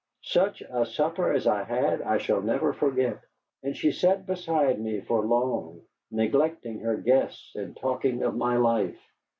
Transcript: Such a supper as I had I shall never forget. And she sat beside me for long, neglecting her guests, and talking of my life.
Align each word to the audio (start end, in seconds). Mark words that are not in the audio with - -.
Such 0.23 0.63
a 0.67 0.83
supper 0.83 1.31
as 1.31 1.45
I 1.45 1.61
had 1.63 2.01
I 2.01 2.17
shall 2.17 2.41
never 2.41 2.73
forget. 2.73 3.19
And 3.61 3.77
she 3.77 3.91
sat 3.91 4.25
beside 4.25 4.81
me 4.81 5.01
for 5.01 5.23
long, 5.23 5.81
neglecting 6.09 6.79
her 6.79 6.97
guests, 6.97 7.55
and 7.55 7.77
talking 7.77 8.23
of 8.23 8.35
my 8.35 8.57
life. 8.57 8.97